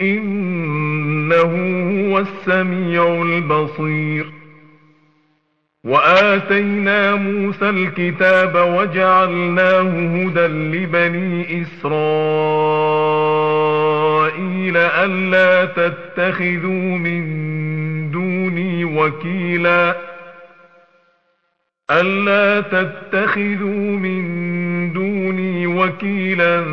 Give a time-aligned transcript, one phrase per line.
[0.00, 1.42] إنه
[2.10, 4.26] هو السميع البصير.
[5.84, 11.92] وآتينا موسى الكتاب وجعلناه هدى لبني إسرائيل
[14.76, 17.22] ألا تتخذوا من
[18.10, 19.96] دوني وكيلا.
[21.90, 24.22] ألا تتخذوا من
[24.92, 26.64] دوني وكيلا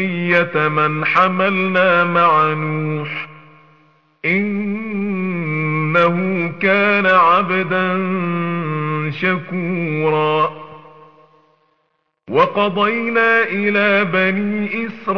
[0.00, 3.28] ذرية من حملنا مع نوح
[4.24, 6.16] إنه
[6.62, 7.98] كان عبدا
[9.10, 10.60] شكورا.
[12.30, 15.14] وقضينا إلى بني إسرائيل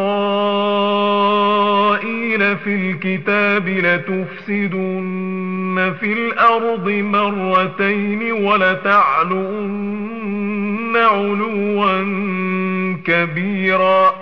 [2.56, 5.12] في الكتاب لتفسدن
[6.00, 9.82] في الأرض مرتين ولتعلن
[10.96, 12.02] علوا
[13.04, 14.21] كبيرا.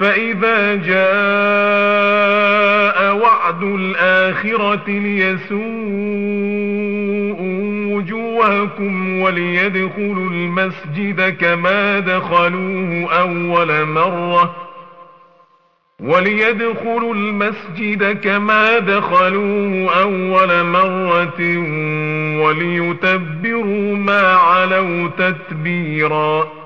[0.00, 1.00] فإذا جاء
[3.16, 5.60] وعد الآخرة ليسوءوا
[7.96, 14.56] وجوهكم وليدخلوا المسجد كما دخلوه أول مرة
[16.00, 21.40] وليدخلوا المسجد كما دخلوه أول مرة
[22.42, 26.59] وليتبروا ما علوا تتبيراً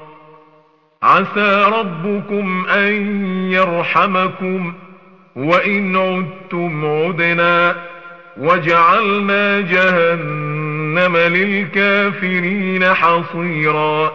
[1.05, 2.93] عسى ربكم أن
[3.53, 4.75] يرحمكم
[5.37, 7.77] وإن عدتم عدنا
[8.37, 14.13] وجعلنا جهنم للكافرين حصيرا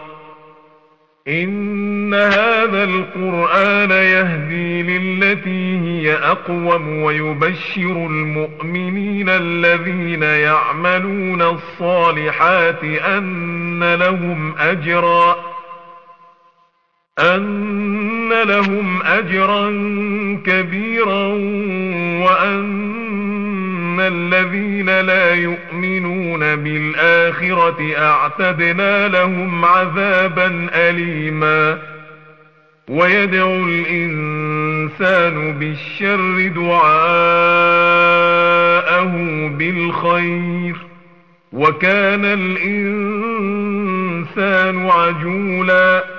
[1.28, 15.49] إن هذا القرآن يهدي للتي هي أقوم ويبشر المؤمنين الذين يعملون الصالحات أن لهم أجرا
[17.20, 19.70] أن لهم أجرا
[20.46, 21.28] كبيرا
[22.24, 31.78] وأن الذين لا يؤمنون بالآخرة أعتدنا لهم عذابا أليما.
[32.90, 37.48] ويدعو الإنسان بالشر دعاءه
[39.58, 40.76] بالخير.
[41.54, 43.20] وكان الإنسان
[44.90, 46.19] عجولاً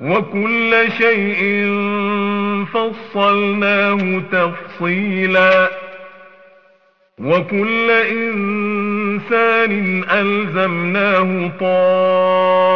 [0.00, 1.66] وكل شيء
[2.72, 5.70] فصلناه تفصيلا.
[7.18, 9.72] وكل إنسان
[10.10, 12.74] ألزمناه طائره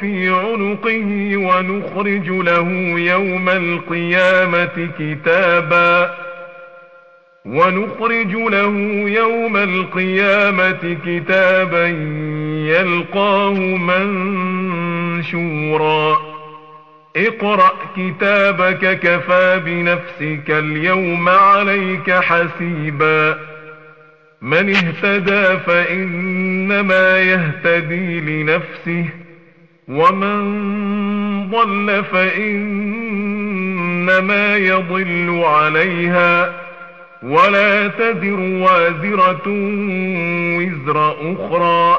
[0.00, 6.14] في عنقه ونخرج له يوم القيامة كتابا.
[7.46, 8.78] ونخرج له
[9.08, 11.86] يوم القيامة كتابا
[12.66, 13.76] يلقاه
[15.16, 16.18] منشورا.
[17.16, 23.38] اقرأ كتابك كفى بنفسك اليوم عليك حسيبا.
[24.42, 29.04] من اهتدى فإنما يهتدي لنفسه
[29.88, 30.40] ومن
[31.50, 33.36] ضل فإنما
[34.56, 36.52] يضل عليها.
[37.22, 39.42] ولا تذر وازرة
[40.58, 41.98] وزر أخرى.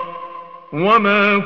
[0.73, 1.41] وما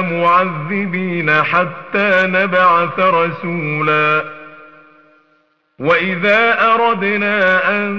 [0.00, 4.24] معذبين حتى نبعث رسولا.
[5.78, 7.92] وإذا أردنا أن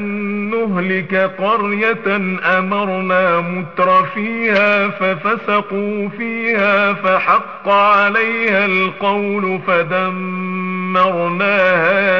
[0.49, 2.17] نهلك قرية
[2.59, 11.11] أمرنا متر فيها ففسقوا فيها فحق عليها القول فدمرناها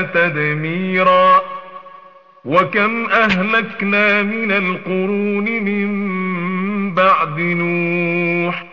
[0.01, 1.41] تدميرا.
[2.45, 8.72] وكم أهلكنا من القرون من بعد نوح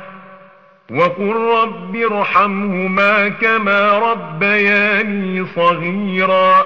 [0.91, 6.65] وقل رب ارحمهما كما ربياني صغيرا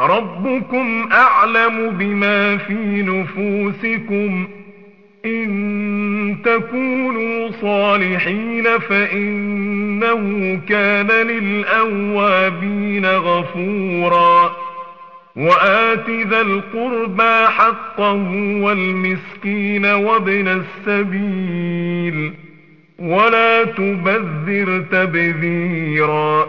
[0.00, 4.48] ربكم أعلم بما في نفوسكم
[5.26, 14.52] إن تكونوا صالحين فإنه كان للأوابين غفورا
[15.36, 18.30] وآت ذا القربى حقه
[18.62, 20.48] والمسكين وابن
[20.88, 22.32] السبيل
[22.98, 26.48] ولا تبذر تبذيرا.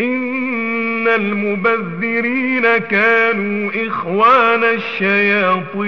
[0.00, 5.82] إن المبذرين كانوا إخوان الشياطين.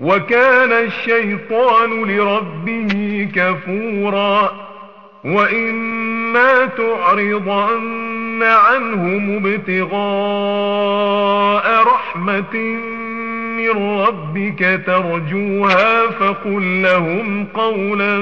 [0.00, 4.72] وكان الشيطان لربه كفورا.
[5.24, 9.92] وإما تعرضن عنهم ابتغاء
[11.86, 12.78] رحمة
[13.56, 18.18] من ربك ترجوها فقل لهم قولا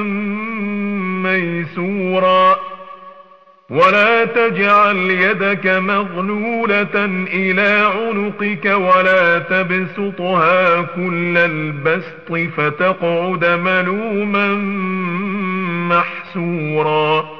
[1.23, 2.57] ميسورا.
[3.71, 14.55] ولا تجعل يدك مغلولة إلى عنقك ولا تبسطها كل البسط فتقعد ملوما
[15.89, 17.40] محسورا.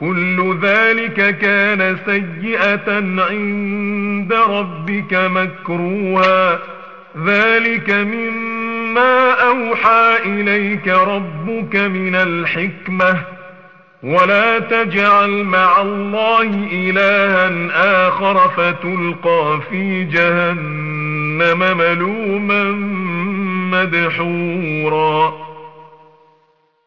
[0.00, 2.92] كل ذلك كان سيئة
[3.28, 6.58] عند ربك مكروها.
[7.26, 13.16] ذلك مما أوحى إليك ربك من الحكمة.
[14.02, 17.50] ولا تجعل مع الله إلها
[18.08, 22.64] آخر فتلقى في جهنم ملوما
[23.72, 25.49] مدحورا.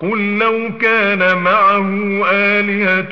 [0.00, 1.88] قل لو كان معه
[2.32, 3.10] آلهة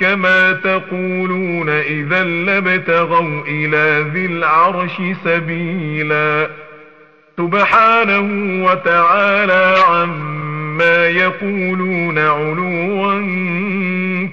[0.00, 4.92] كما تقولون إذا لابتغوا إلى ذي العرش
[5.24, 6.50] سبيلا
[7.36, 13.20] سبحانه وتعالى عما يقولون علوا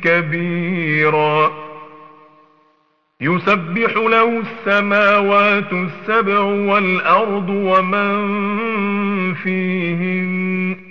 [0.03, 1.51] كبيرا
[3.21, 8.23] يسبح له السماوات السبع والأرض ومن
[9.33, 10.90] فيهن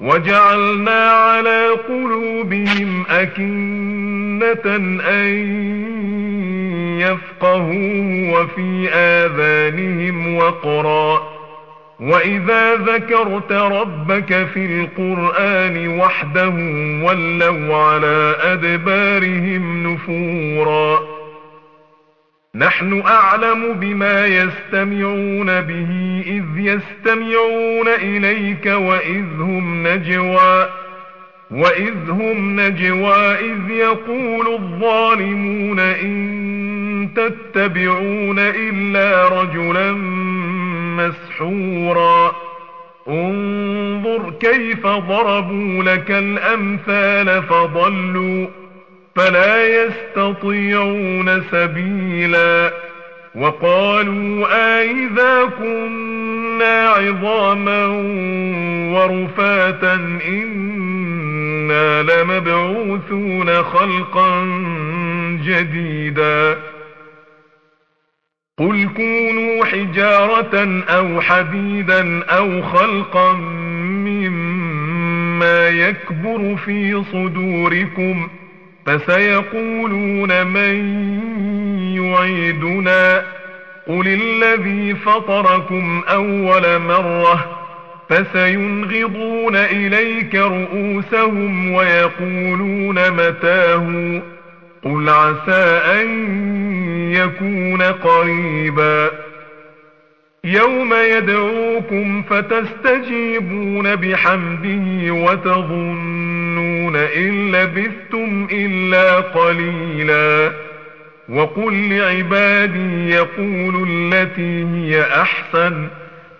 [0.00, 4.76] وجعلنا على قلوبهم أكنة
[5.08, 5.28] أن
[7.00, 11.36] يفقهوا وفي آذانهم وقرا.
[12.00, 16.54] وإذا ذكرت ربك في القرآن وحده
[17.04, 21.15] ولوا على أدبارهم نفوراً.
[22.58, 30.68] نحن أعلم بما يستمعون به إذ يستمعون إليك وإذ هم نجوى
[31.50, 39.92] وإذ هم نجوى إذ يقول الظالمون إن تتبعون إلا رجلا
[40.96, 42.32] مسحورا.
[43.08, 48.65] انظر كيف ضربوا لك الأمثال فضلوا.
[49.16, 52.72] فلا يستطيعون سبيلا.
[53.34, 54.46] وقالوا
[54.80, 57.86] أئذا كنا عظاما
[58.94, 59.94] ورفاتا
[60.28, 64.44] إنا لمبعوثون خلقا
[65.44, 66.58] جديدا.
[68.58, 73.32] قل كونوا حجارة أو حديدا أو خلقا
[74.06, 78.45] مما يكبر في صدوركم ۖ
[78.86, 80.76] فسيقولون من
[81.96, 83.24] يعيدنا
[83.86, 87.62] قل الذي فطركم أول مرة
[88.08, 94.22] فسينغضون إليك رؤوسهم ويقولون متاه
[94.84, 96.08] قل عسى أن
[97.12, 99.10] يكون قريبا
[100.44, 106.35] يوم يدعوكم فتستجيبون بحمده وتظنون
[106.96, 110.52] إن لبثتم إلا قليلا
[111.28, 115.88] وقل لعبادي يقول التي هي أحسن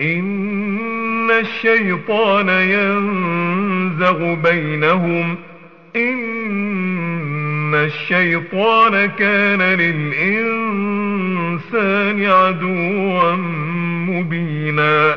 [0.01, 5.37] إن الشيطان ينزغ بينهم
[5.97, 9.63] إن الشيطان كان
[10.83, 11.47] للإنسان
[12.25, 13.35] عدوا
[14.09, 15.17] مبينا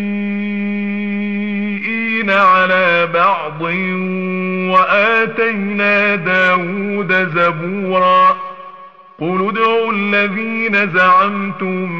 [2.31, 3.61] على بعض
[4.71, 8.37] وآتينا داود زبورا
[9.19, 11.91] قل ادعوا الذين زعمتم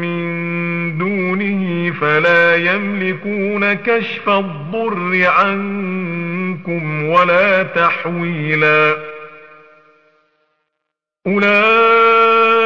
[0.00, 8.96] من دونه فلا يملكون كشف الضر عنكم ولا تحويلا
[11.26, 12.65] أولئك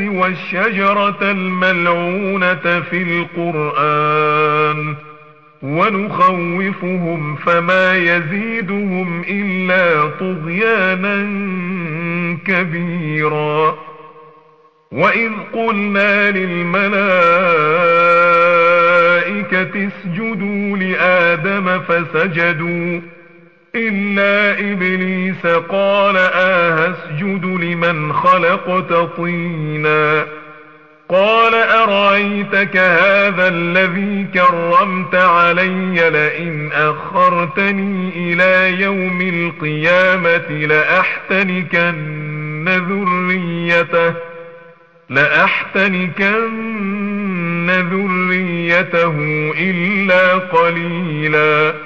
[0.00, 4.94] والشجرة الملعونة في القرآن
[5.62, 11.16] ونخوفهم فما يزيدهم إلا طغيانا
[12.46, 13.78] كبيرا
[14.92, 16.96] وإذ قلنا للملائكة
[19.88, 23.00] اسجدوا لآدم فسجدوا
[23.76, 30.26] إلا إبليس قال آه اسجد لمن خلقت طينا
[31.08, 41.96] قال أرأيتك هذا الذي كرمت علي لئن أخرتني إلى يوم القيامة لأحتنكن
[42.68, 44.14] ذريته
[46.36, 49.14] لأحتنكن ذريته
[49.58, 51.85] إلا قليلا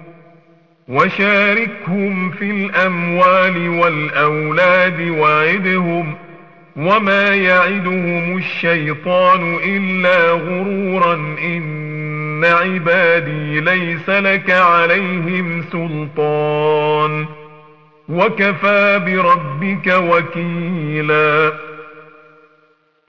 [0.87, 6.15] وشاركهم في الأموال والأولاد وعدهم
[6.75, 11.13] وما يعدهم الشيطان إلا غرورا
[11.43, 17.25] إن عبادي ليس لك عليهم سلطان
[18.09, 21.53] وكفى بربك وكيلا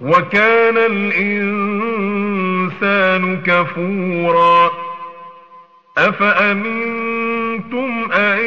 [0.00, 2.22] وكان الإنسان
[3.46, 4.70] كفورا
[5.98, 7.32] أفأمنتم
[8.12, 8.38] أن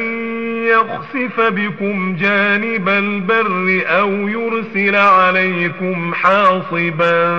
[0.68, 7.36] يخسف بكم جانب البر أو يرسل عليكم حاصبا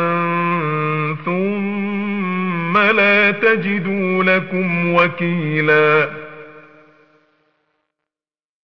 [1.24, 6.08] ثم لا تجدوا لكم وكيلا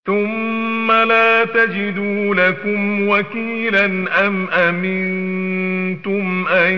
[0.07, 3.87] ثم لا تجدوا لكم وكيلا
[4.27, 6.75] أم أمنتم أن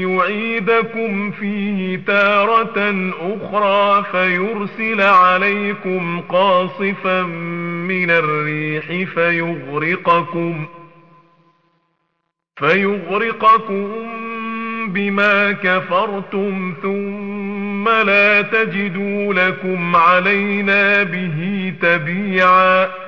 [0.00, 7.22] يعيدكم فيه تارة أخرى فيرسل عليكم قاصفا
[7.88, 10.66] من الريح فيغرقكم
[12.56, 13.88] فيغرقكم
[14.88, 23.07] بما كفرتم ثم لا تجدوا لكم علينا به تبيعا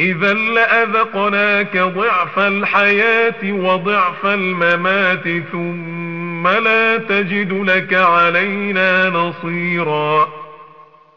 [0.00, 10.28] إذا لأذقناك ضعف الحياة وضعف الممات ثم لا تجد لك علينا نصيرا.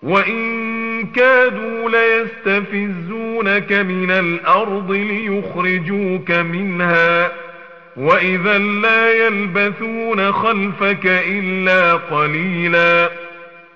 [0.03, 7.31] وإن كادوا ليستفزونك من الأرض ليخرجوك منها.
[7.97, 13.09] وإذا لا يلبثون خلفك إلا قليلا.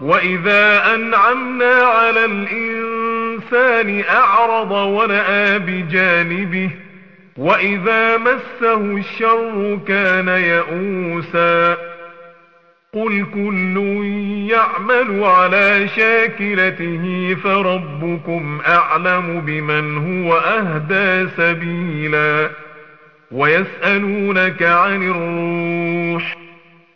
[0.00, 6.70] وإذا أنعمنا على الإنسان أعرض ونأى بجانبه
[7.36, 11.76] وإذا مسه الشر كان يئوسا
[12.94, 13.76] قل كل
[14.50, 22.50] يعمل على شاكلته فربكم أعلم بمن هو أهدى سبيلا
[23.30, 26.37] ويسألونك عن الروح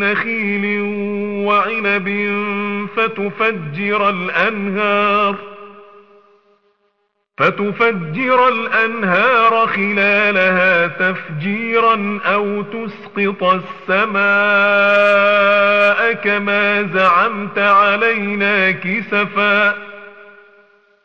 [0.00, 0.80] نخيل
[1.46, 2.08] وعنب
[2.96, 5.34] فتفجر الأنهار
[7.38, 13.44] فتفجر الأنهار خلالها تفجيرا أو تسقط
[13.88, 14.20] السماء
[16.12, 19.74] كما زعمت علينا كسفا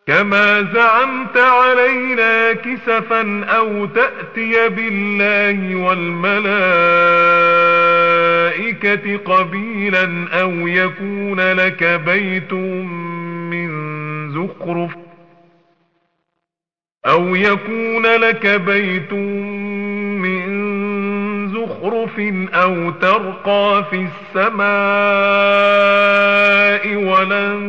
[0.08, 8.05] كما زعمت علينا كسفا أو تأتي بالله والملائكة
[9.26, 13.70] قبيلا أو يكون لك بيت من
[14.32, 14.91] زخرف
[17.06, 19.13] أو يكون لك بيت
[20.24, 20.65] من
[21.54, 22.20] زخرف
[22.54, 24.65] أو ترقى في السماء
[26.96, 27.60] ولن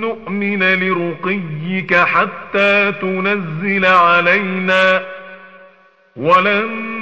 [0.00, 5.02] نؤمن لرقيك حتى تنزل علينا
[6.16, 7.01] ولن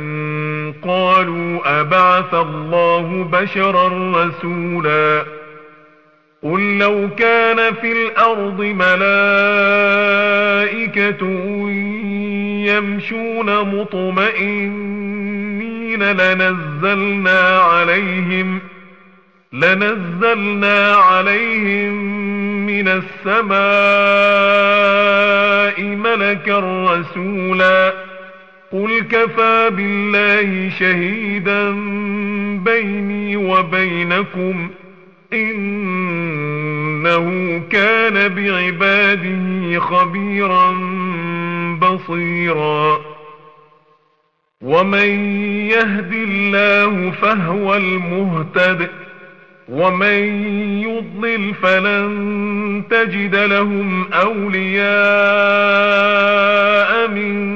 [0.83, 5.25] قالوا أبعث الله بشرا رسولا
[6.43, 9.11] قل لو كان في الأرض ملائكة
[12.65, 15.01] يمشون مطمئنين
[16.03, 18.59] لنزلنا عليهم
[19.53, 21.93] لنزلنا عليهم
[22.65, 23.51] من السماء
[25.83, 28.10] ملكا رسولا
[28.71, 31.71] قل كفى بالله شهيدا
[32.63, 34.81] بيني وبينكم ۖ
[35.33, 37.27] إنه
[37.69, 40.71] كان بعباده خبيرا
[41.81, 43.01] بصيرا.
[44.61, 48.89] ومن يهد الله فهو المهتد
[49.69, 50.43] ومن
[50.81, 54.91] يضلل فلن تجد لهم أولياء
[57.07, 57.51] من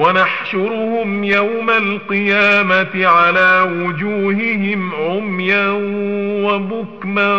[0.00, 5.68] ونحشرهم يوم القيامة على وجوههم عميا
[6.44, 7.38] وبكما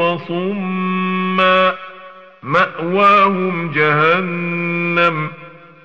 [0.00, 1.74] وصما.
[2.42, 5.30] مأواهم جهنم.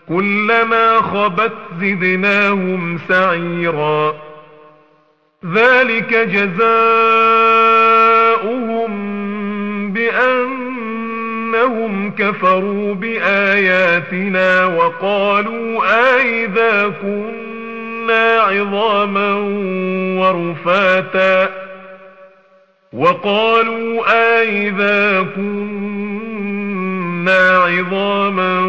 [0.10, 4.16] كلما خبت زدناهم سعيرا.
[5.54, 6.72] ذلك جزاؤهم
[9.94, 10.61] بأن
[11.56, 15.84] أنهم كفروا بآياتنا وقالوا
[16.16, 19.34] أئذا كنا عظاما
[20.20, 21.50] ورفاتا
[22.94, 24.04] وقالوا
[24.40, 26.42] أئذا كنا
[27.58, 28.60] عظاما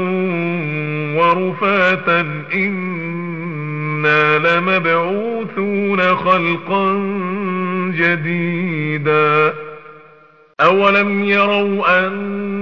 [1.16, 2.20] ورفاتا
[2.54, 6.94] إنا لمبعوثون خلقا
[7.96, 9.54] جديدا
[10.60, 12.61] أولم يروا أن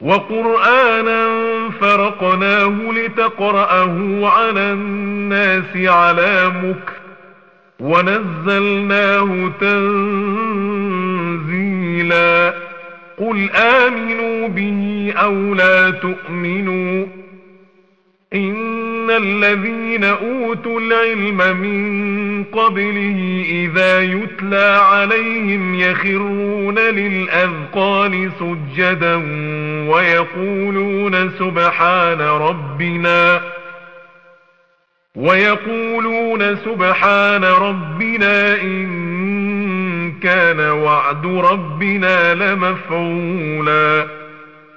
[0.00, 1.28] وقرآنا
[1.80, 6.92] فرقناه لتقرأه على الناس على مكر
[7.80, 9.50] ونزلناه
[11.44, 12.54] تنزيلا
[13.18, 17.06] قل آمنوا به أو لا تؤمنوا
[18.34, 29.14] إن الذين أوتوا العلم من قبله إذا يتلى عليهم يخرون للأذقان سجدا
[29.90, 33.40] ويقولون سبحان ربنا
[35.16, 39.14] ويقولون سبحان ربنا إن
[40.22, 43.83] كان وعد ربنا لمفعولا